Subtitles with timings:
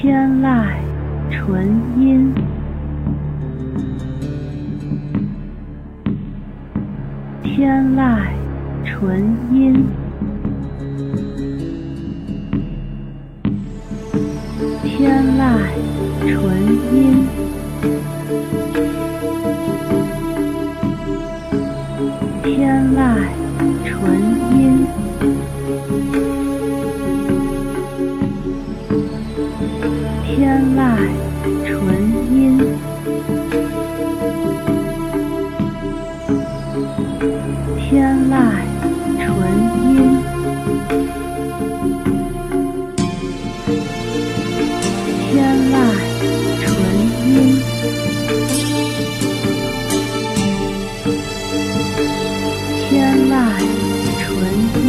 [0.00, 0.72] 天籁
[1.30, 2.32] 纯音，
[7.42, 8.16] 天籁
[8.82, 9.84] 纯音，
[14.82, 15.68] 天籁
[16.26, 16.48] 纯
[16.94, 17.26] 音，
[22.42, 22.98] 天籁
[23.84, 24.39] 纯
[32.30, 32.58] 音，
[37.78, 37.88] 天
[38.30, 38.32] 籁
[39.18, 39.28] 纯
[39.90, 39.90] 音，
[45.18, 45.34] 天
[45.70, 45.74] 籁
[46.60, 46.68] 纯
[47.26, 47.38] 音，天籁纯音，
[52.88, 52.90] 天
[53.28, 53.32] 籁
[54.20, 54.28] 纯
[54.84, 54.88] 音，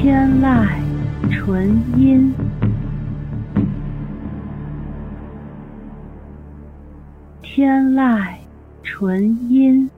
[0.00, 0.64] 天籁
[1.28, 2.32] 纯音，
[7.42, 8.32] 天籁
[8.84, 9.90] 纯音。